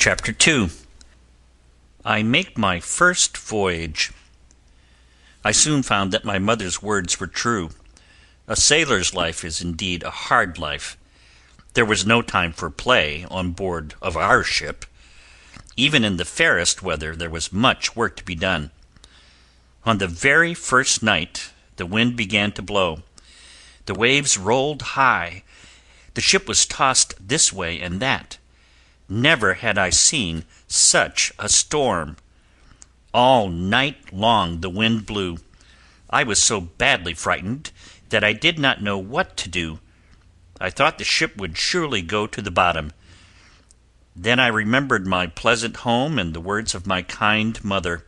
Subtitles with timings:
[0.00, 0.70] CHAPTER II
[2.06, 4.12] I Make My First Voyage
[5.44, 7.68] I soon found that my mother's words were true.
[8.48, 10.96] A sailor's life is indeed a hard life.
[11.74, 14.86] There was no time for play on board of our ship.
[15.76, 18.70] Even in the fairest weather there was much work to be done.
[19.84, 23.02] On the very first night the wind began to blow.
[23.84, 25.42] The waves rolled high,
[26.14, 28.38] the ship was tossed this way and that.
[29.12, 32.16] Never had I seen such a storm.
[33.12, 35.38] All night long the wind blew.
[36.08, 37.72] I was so badly frightened
[38.10, 39.80] that I did not know what to do.
[40.60, 42.92] I thought the ship would surely go to the bottom.
[44.14, 48.06] Then I remembered my pleasant home and the words of my kind mother.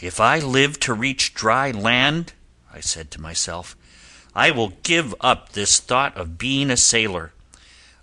[0.00, 2.34] "If I live to reach dry land,"
[2.72, 3.76] I said to myself,
[4.32, 7.32] "I will give up this thought of being a sailor.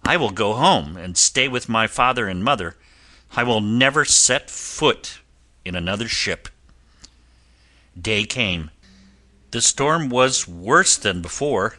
[0.09, 2.76] I will go home and stay with my father and mother.
[3.36, 5.20] I will never set foot
[5.63, 6.49] in another ship."
[7.93, 8.71] Day came.
[9.51, 11.77] The storm was worse than before.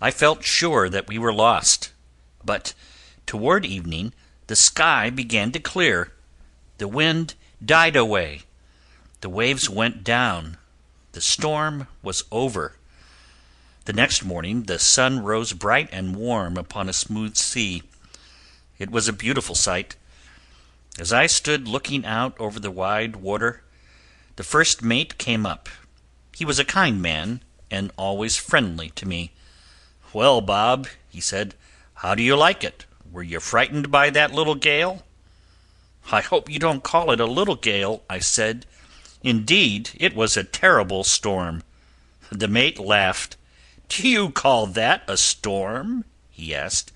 [0.00, 1.90] I felt sure that we were lost.
[2.42, 2.72] But
[3.26, 4.14] toward evening
[4.46, 6.14] the sky began to clear.
[6.78, 8.44] The wind died away.
[9.20, 10.56] The waves went down.
[11.12, 12.78] The storm was over.
[13.84, 17.82] The next morning the sun rose bright and warm upon a smooth sea.
[18.78, 19.96] It was a beautiful sight.
[21.00, 23.64] As I stood looking out over the wide water,
[24.36, 25.68] the first mate came up.
[26.36, 29.32] He was a kind man, and always friendly to me.
[30.12, 31.56] "Well, Bob," he said,
[31.94, 32.86] "how do you like it?
[33.10, 35.04] Were you frightened by that little gale?"
[36.12, 38.64] "I hope you don't call it a little gale," I said.
[39.24, 41.64] "Indeed, it was a terrible storm."
[42.30, 43.36] The mate laughed.
[43.94, 46.90] "Do you call that a storm?" he asked.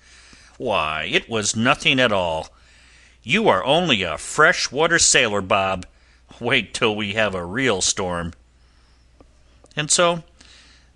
[0.57, 2.51] "Why, it was nothing at all.
[3.21, 5.85] You are only a fresh water sailor, Bob.
[6.39, 8.33] Wait till we have a real storm."
[9.75, 10.23] And so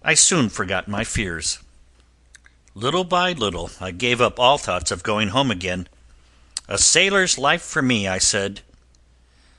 [0.02, 1.60] I soon forgot my fears.
[2.74, 5.88] Little by little I gave up all thoughts of going home again.
[6.68, 8.62] A sailor's life for me, I said.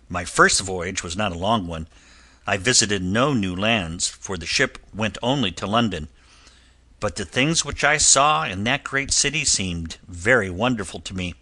[0.09, 1.87] My first voyage was not a long one.
[2.49, 6.09] I visited no new lands, for the ship went only to London.
[7.03, 11.35] But the things which I saw in that great city seemed very wonderful to me.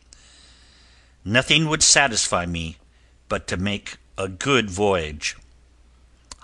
[1.23, 2.79] Nothing would satisfy me
[3.29, 5.37] but to make a good voyage.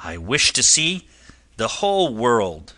[0.04, 1.08] I wished to see
[1.56, 2.74] the whole world,